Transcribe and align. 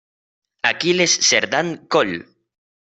Aquiles 0.71 1.11
Serdán 1.29 1.67
Col. 1.93 2.11